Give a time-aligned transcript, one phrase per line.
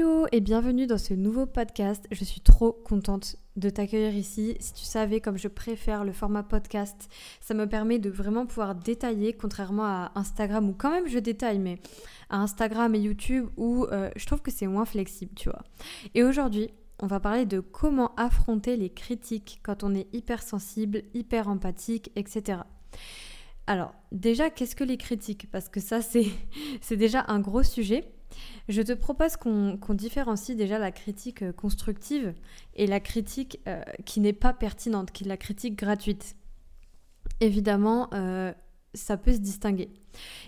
[0.00, 2.06] Hello et bienvenue dans ce nouveau podcast.
[2.10, 4.56] Je suis trop contente de t'accueillir ici.
[4.58, 7.10] Si tu savais comme je préfère le format podcast,
[7.42, 11.58] ça me permet de vraiment pouvoir détailler, contrairement à Instagram où quand même je détaille,
[11.58, 11.80] mais
[12.30, 15.64] à Instagram et YouTube où euh, je trouve que c'est moins flexible, tu vois.
[16.14, 21.46] Et aujourd'hui, on va parler de comment affronter les critiques quand on est hypersensible, hyper
[21.46, 22.60] empathique, etc.
[23.66, 25.50] Alors, déjà, qu'est-ce que les critiques?
[25.50, 26.00] Parce que ça,
[26.80, 28.14] c'est déjà un gros sujet.
[28.68, 32.34] Je te propose qu'on différencie déjà la critique euh, constructive
[32.74, 36.36] et la critique euh, qui n'est pas pertinente, qui est la critique gratuite.
[37.40, 38.52] Évidemment, euh,
[38.94, 39.90] ça peut se distinguer.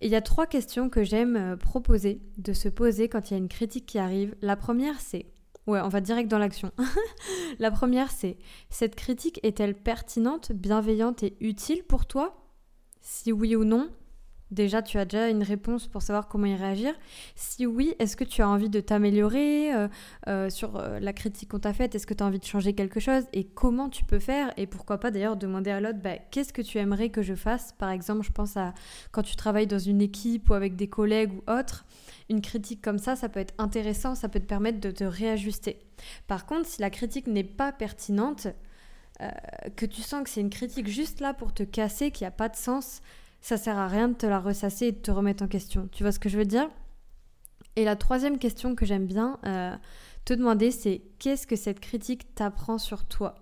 [0.00, 3.38] Il y a trois questions que j'aime proposer de se poser quand il y a
[3.38, 4.34] une critique qui arrive.
[4.42, 5.26] La première, c'est...
[5.66, 6.72] Ouais, on va direct dans l'action.
[7.58, 8.36] la première, c'est
[8.68, 12.36] cette critique est-elle pertinente, bienveillante et utile pour toi?
[13.00, 13.90] Si oui ou non,
[14.50, 16.94] Déjà, tu as déjà une réponse pour savoir comment y réagir.
[17.34, 19.88] Si oui, est-ce que tu as envie de t'améliorer euh,
[20.28, 21.94] euh, sur euh, la critique qu'on t'a faite?
[21.94, 23.24] Est-ce que tu as envie de changer quelque chose?
[23.32, 24.52] Et comment tu peux faire?
[24.56, 27.72] Et pourquoi pas d'ailleurs demander à l'autre, bah, qu'est-ce que tu aimerais que je fasse?
[27.78, 28.74] Par exemple, je pense à
[29.12, 31.86] quand tu travailles dans une équipe ou avec des collègues ou autres.
[32.28, 35.78] Une critique comme ça, ça peut être intéressant, ça peut te permettre de te réajuster.
[36.26, 38.48] Par contre, si la critique n'est pas pertinente,
[39.76, 42.48] que tu sens que c'est une critique juste là pour te casser, qui n'a pas
[42.48, 43.00] de sens,
[43.44, 45.86] ça sert à rien de te la ressasser et de te remettre en question.
[45.92, 46.66] Tu vois ce que je veux dire?
[47.76, 49.76] Et la troisième question que j'aime bien euh,
[50.24, 53.34] te demander, c'est qu'est-ce que cette critique t'apprend sur toi?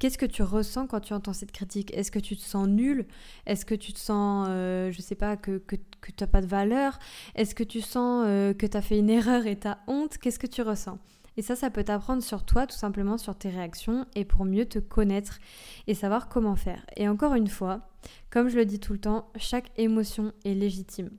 [0.00, 1.96] Qu'est-ce que tu ressens quand tu entends cette critique?
[1.96, 3.06] Est-ce que tu te sens nul?
[3.46, 6.46] Est-ce que tu te sens, euh, je sais pas, que, que, tu n'as pas de
[6.46, 6.98] valeur?
[7.36, 10.18] Est-ce que tu sens euh, que tu as fait une erreur et tu as honte?
[10.18, 10.98] Qu'est-ce que tu ressens?
[11.36, 14.66] Et ça, ça peut t'apprendre sur toi, tout simplement sur tes réactions, et pour mieux
[14.66, 15.38] te connaître
[15.86, 16.84] et savoir comment faire.
[16.96, 17.88] Et encore une fois,
[18.30, 21.10] comme je le dis tout le temps, chaque émotion est légitime.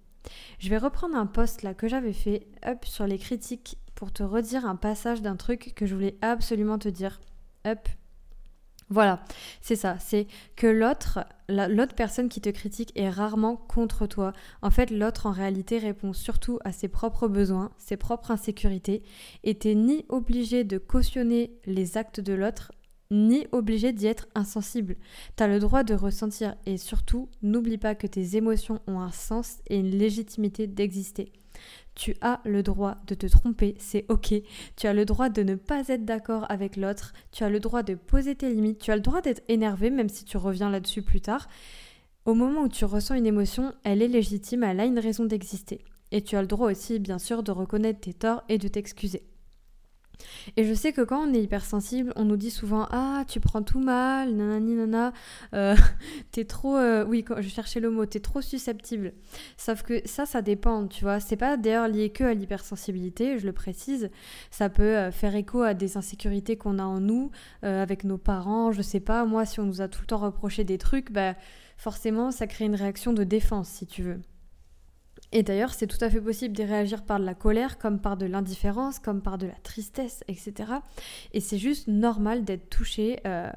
[0.59, 4.23] Je vais reprendre un post là que j'avais fait, up, sur les critiques, pour te
[4.23, 7.21] redire un passage d'un truc que je voulais absolument te dire.
[7.66, 7.88] Up,
[8.89, 9.23] voilà,
[9.61, 14.32] c'est ça, c'est que l'autre, l'autre personne qui te critique est rarement contre toi.
[14.61, 19.02] En fait, l'autre en réalité répond surtout à ses propres besoins, ses propres insécurités,
[19.43, 22.73] et t'es ni obligé de cautionner les actes de l'autre,
[23.10, 24.98] ni obligé d'y être insensible.
[25.36, 29.58] T'as le droit de ressentir, et surtout, n'oublie pas que tes émotions ont un sens
[29.67, 31.31] et une légitimité d'exister.
[31.95, 34.33] Tu as le droit de te tromper, c'est ok.
[34.76, 37.14] Tu as le droit de ne pas être d'accord avec l'autre.
[37.31, 38.80] Tu as le droit de poser tes limites.
[38.80, 41.48] Tu as le droit d'être énervé, même si tu reviens là-dessus plus tard.
[42.25, 45.86] Au moment où tu ressens une émotion, elle est légitime, elle a une raison d'exister.
[46.11, 49.23] Et tu as le droit aussi, bien sûr, de reconnaître tes torts et de t'excuser.
[50.58, 53.61] Et je sais que quand on est hypersensible, on nous dit souvent Ah, tu prends
[53.61, 55.14] tout mal, nanani nana,
[55.53, 55.76] euh,
[56.31, 56.77] t'es trop.
[56.77, 59.14] Euh, oui, quand je cherchais le mot, t'es trop susceptible.
[59.58, 61.20] Sauf que ça, ça dépend, tu vois.
[61.20, 64.09] C'est pas d'ailleurs lié que à l'hypersensibilité, je le précise.
[64.52, 67.31] Ça peut euh, faire écho à des insécurités qu'on a en nous,
[67.61, 69.25] avec nos parents, je sais pas.
[69.25, 71.36] Moi, si on nous a tout le temps reproché des trucs, bah,
[71.77, 74.20] forcément, ça crée une réaction de défense, si tu veux.
[75.31, 78.17] Et d'ailleurs, c'est tout à fait possible de réagir par de la colère, comme par
[78.17, 80.53] de l'indifférence, comme par de la tristesse, etc.
[81.33, 83.49] Et c'est juste normal d'être touché euh,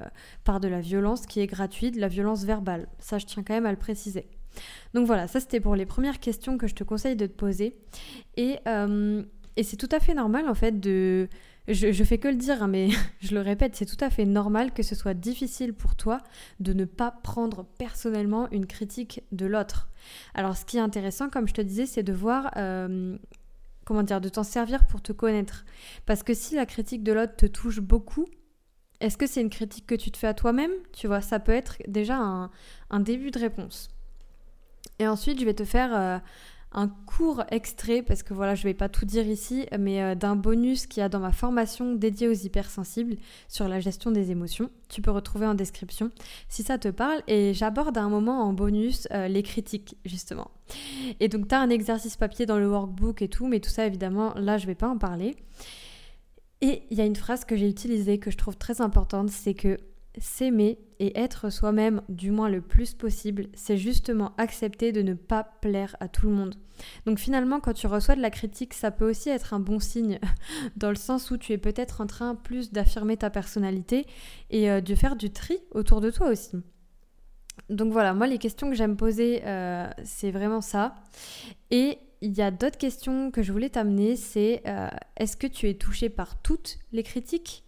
[0.43, 2.87] par de la violence qui est gratuite, de la violence verbale.
[2.99, 4.27] Ça, je tiens quand même à le préciser.
[4.93, 7.77] Donc voilà, ça c'était pour les premières questions que je te conseille de te poser.
[8.35, 9.23] Et, euh,
[9.55, 11.29] et c'est tout à fait normal en fait de
[11.69, 12.89] je, fais que le dire, hein, mais
[13.21, 16.19] je le répète, c'est tout à fait normal que ce soit difficile pour toi
[16.59, 19.89] de ne pas prendre personnellement une critique de l'autre.
[20.33, 22.51] Alors ce qui est intéressant, comme je te disais, c'est de voir...
[22.57, 23.17] Euh,
[23.85, 25.65] comment dire, de t'en servir pour te connaître.
[26.05, 28.27] Parce que si la critique de l'autre te touche beaucoup,
[28.99, 30.71] est-ce que c'est une critique que tu te fais à toi-même?
[30.93, 32.51] Tu vois, ça peut être déjà un,
[32.91, 33.89] un, début de réponse.
[34.99, 36.19] Et ensuite, je vais te faire euh,
[36.71, 40.35] un court extrait, parce que voilà, je vais pas tout dire ici, mais euh, d'un
[40.35, 43.15] bonus qu'il y a dans ma formation dédiée aux hypersensibles
[43.47, 44.69] sur la gestion des émotions.
[44.87, 46.11] Tu peux retrouver en description
[46.47, 47.23] si ça te parle.
[47.27, 50.51] Et j'aborde à un moment en bonus euh, les critiques, justement.
[51.19, 53.87] Et donc, tu as un exercice papier dans le workbook et tout, mais tout ça,
[53.87, 55.35] évidemment, là, je vais pas en parler.
[56.61, 59.53] Et il y a une phrase que j'ai utilisée que je trouve très importante, c'est
[59.53, 59.77] que
[60.19, 65.43] s'aimer et être soi-même du moins le plus possible, c'est justement accepter de ne pas
[65.61, 66.55] plaire à tout le monde.
[67.05, 70.19] Donc finalement, quand tu reçois de la critique, ça peut aussi être un bon signe,
[70.77, 74.05] dans le sens où tu es peut-être en train plus d'affirmer ta personnalité
[74.49, 76.57] et euh, de faire du tri autour de toi aussi.
[77.69, 80.95] Donc voilà, moi les questions que j'aime poser, euh, c'est vraiment ça.
[81.71, 85.69] Et il y a d'autres questions que je voulais t'amener, c'est euh, est-ce que tu
[85.69, 87.63] es touché par toutes les critiques?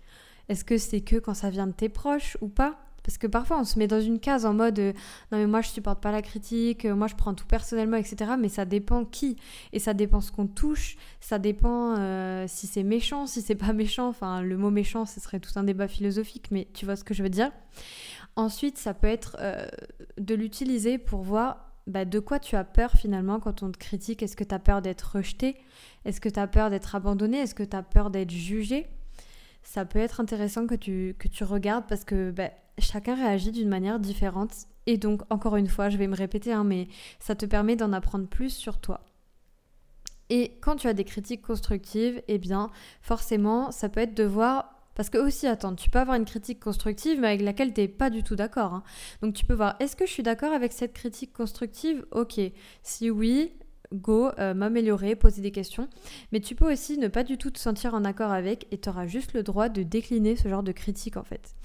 [0.51, 2.77] Est-ce que c'est que quand ça vient de tes proches ou pas?
[3.03, 4.93] Parce que parfois on se met dans une case en mode euh,
[5.31, 8.33] non mais moi je supporte pas la critique, euh, moi je prends tout personnellement, etc.
[8.37, 9.37] Mais ça dépend qui
[9.71, 13.71] et ça dépend ce qu'on touche, ça dépend euh, si c'est méchant, si c'est pas
[13.71, 14.09] méchant.
[14.09, 17.13] Enfin le mot méchant ce serait tout un débat philosophique, mais tu vois ce que
[17.13, 17.51] je veux dire.
[18.35, 19.37] Ensuite ça peut être
[20.17, 24.21] de l'utiliser pour voir bah, de quoi tu as peur finalement quand on te critique.
[24.21, 25.55] Est-ce que tu as peur d'être rejeté?
[26.05, 27.37] Est-ce que tu as peur d'être abandonné?
[27.37, 28.87] Est-ce que tu as peur d'être jugé?
[29.63, 33.69] Ça peut être intéressant que tu, que tu regardes parce que bah, chacun réagit d'une
[33.69, 34.51] manière différente.
[34.87, 36.87] Et donc, encore une fois, je vais me répéter, hein, mais
[37.19, 39.01] ça te permet d'en apprendre plus sur toi.
[40.29, 42.69] Et quand tu as des critiques constructives, eh bien,
[43.01, 46.59] forcément, ça peut être de voir parce que aussi, attends, tu peux avoir une critique
[46.59, 48.73] constructive, mais avec laquelle tu n'es pas du tout d'accord.
[48.73, 48.83] Hein.
[49.21, 52.05] Donc tu peux voir, est-ce que je suis d'accord avec cette critique constructive?
[52.11, 52.39] Ok.
[52.83, 53.53] Si oui,
[53.93, 55.87] go, euh, m'améliorer, poser des questions.
[56.31, 58.89] Mais tu peux aussi ne pas du tout te sentir en accord avec et tu
[58.89, 61.55] auras juste le droit de décliner ce genre de critique en fait.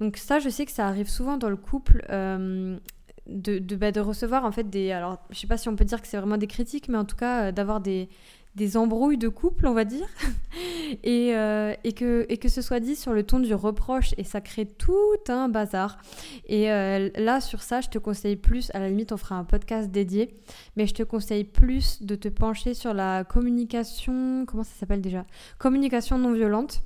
[0.00, 2.04] Donc ça, je sais que ça arrive souvent dans le couple.
[2.10, 2.78] Euh,
[3.26, 5.84] de, de, bah, de, recevoir en fait des alors je sais pas si on peut
[5.84, 8.08] dire que c'est vraiment des critiques mais en tout cas euh, d'avoir des,
[8.56, 10.06] des embrouilles de couple, on va dire,
[11.04, 14.66] et, euh, et que ce soit dit sur le ton du reproche, et ça crée
[14.66, 15.98] tout un bazar.
[16.46, 19.44] Et euh, là, sur ça, je te conseille plus, à la limite, on fera un
[19.44, 20.34] podcast dédié,
[20.76, 25.24] mais je te conseille plus de te pencher sur la communication, comment ça s'appelle déjà?
[25.58, 26.82] Communication non violente.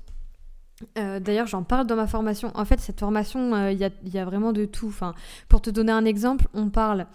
[0.98, 2.50] Euh, d'ailleurs, j'en parle dans ma formation.
[2.54, 4.88] En fait, cette formation, euh, il y, a, vraiment de tout.
[4.88, 5.14] Enfin,
[5.48, 7.06] pour te donner un exemple, on parle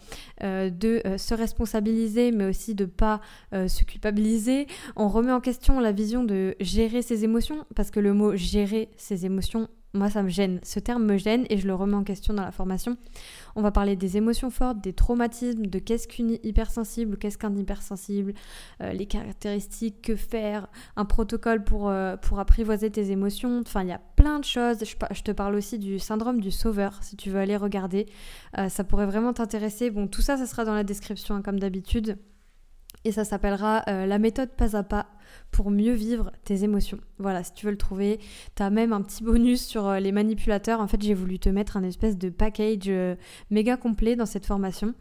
[0.44, 3.22] euh, de se responsabiliser, mais aussi de pas
[3.52, 4.68] se culpabiliser.
[4.96, 8.90] On remet en question la vision de gérer ses émotions, parce que le mot gérer
[8.98, 10.60] ses émotions moi, ça me gêne.
[10.62, 12.98] Ce terme me gêne et je le remets en question dans la formation.
[13.56, 18.34] On va parler des émotions fortes, des traumatismes, de qu'est-ce qu'une hypersensible, qu'est-ce qu'un hypersensible,
[18.82, 23.62] euh, les caractéristiques, que faire, un protocole pour, euh, pour apprivoiser tes émotions.
[23.66, 24.78] Enfin, il y a plein de choses.
[24.84, 28.06] Je, te parle aussi du syndrome du sauveur, si tu veux aller regarder.
[28.60, 29.90] Euh, ça pourrait vraiment t'intéresser.
[29.90, 32.18] Bon, tout ça, ça sera dans la description, hein, comme d'habitude.
[33.06, 35.08] Et ça s'appellera la méthode pas à pas
[35.52, 37.00] pour mieux vivre tes émotions.
[37.18, 38.20] Voilà, si tu veux le trouver,
[38.56, 40.80] tu as même un petit bonus sur euh, les manipulateurs.
[40.80, 43.16] En fait, j'ai voulu te mettre un espèce de package euh,
[43.50, 44.94] méga complet dans cette formation.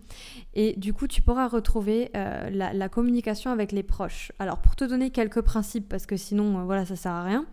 [0.54, 4.32] Et du coup, tu pourras retrouver euh, la, communication avec les proches.
[4.38, 7.46] Alors, pour te donner quelques principes, parce que sinon, voilà, ça sert à rien.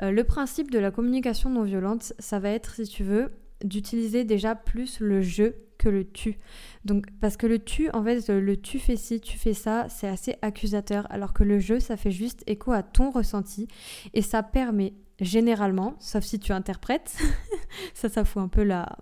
[0.00, 3.32] le principe de la communication non violente, ça va être, si tu veux,
[3.64, 6.38] d'utiliser déjà plus le jeu que le tu.
[6.84, 10.08] Donc, parce que le tu, en fait, le tu fais ci, tu fais ça, c'est
[10.08, 13.66] assez accusateur, alors que le jeu, ça fait juste écho à ton ressenti
[14.12, 17.16] et ça permet généralement, sauf si tu interprètes,
[17.94, 18.96] ça, ça fout un peu la...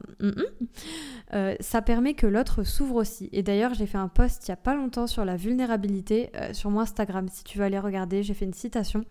[1.35, 3.29] Euh, ça permet que l'autre s'ouvre aussi.
[3.33, 6.53] Et d'ailleurs, j'ai fait un post il y a pas longtemps sur la vulnérabilité euh,
[6.53, 7.29] sur mon Instagram.
[7.31, 9.05] Si tu veux aller regarder, j'ai fait une citation.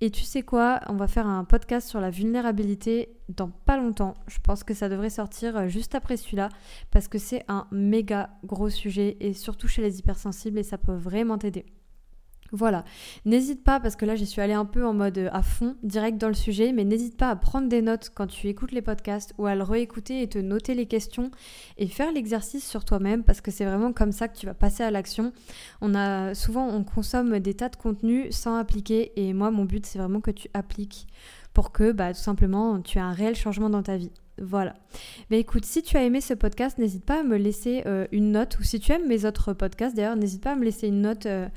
[0.00, 4.14] Et tu sais quoi On va faire un podcast sur la vulnérabilité dans pas longtemps.
[4.26, 6.48] Je pense que ça devrait sortir euh, juste après celui-là
[6.90, 10.94] parce que c'est un méga gros sujet et surtout chez les hypersensibles et ça peut
[10.94, 11.66] vraiment t'aider.
[12.50, 12.84] Voilà,
[13.26, 15.76] n'hésite pas, parce que là j'y suis allée un peu en mode euh, à fond,
[15.82, 18.80] direct dans le sujet, mais n'hésite pas à prendre des notes quand tu écoutes les
[18.80, 21.30] podcasts ou à le réécouter et te noter les questions
[21.76, 24.82] et faire l'exercice sur toi-même, parce que c'est vraiment comme ça que tu vas passer
[24.82, 25.32] à l'action.
[25.82, 29.84] On a souvent, on consomme des tas de contenus sans appliquer, et moi mon but
[29.84, 31.06] c'est vraiment que tu appliques
[31.52, 34.12] pour que bah, tout simplement tu aies un réel changement dans ta vie.
[34.40, 34.74] Voilà.
[35.30, 38.32] Mais écoute, si tu as aimé ce podcast, n'hésite pas à me laisser euh, une
[38.32, 41.02] note, ou si tu aimes mes autres podcasts d'ailleurs, n'hésite pas à me laisser une
[41.02, 41.48] note, euh,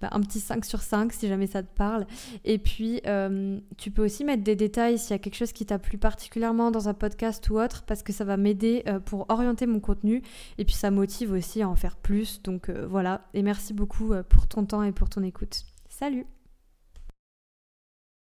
[0.00, 2.06] bah, un petit 5 sur 5 si jamais ça te parle.
[2.44, 5.66] Et puis, euh, tu peux aussi mettre des détails s'il y a quelque chose qui
[5.66, 9.66] t'a plu particulièrement dans un podcast ou autre, parce que ça va m'aider pour orienter
[9.66, 10.22] mon contenu,
[10.58, 12.42] et puis ça motive aussi à en faire plus.
[12.42, 15.64] Donc voilà, et merci beaucoup pour ton temps et pour ton écoute.
[15.88, 16.37] Salut